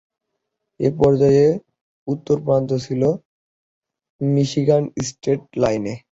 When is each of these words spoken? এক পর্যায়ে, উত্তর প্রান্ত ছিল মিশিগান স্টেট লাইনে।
এক 0.79 0.93
পর্যায়ে, 0.97 1.45
উত্তর 2.07 2.37
প্রান্ত 2.45 2.69
ছিল 2.85 3.01
মিশিগান 4.21 4.83
স্টেট 5.07 5.41
লাইনে। 5.57 5.93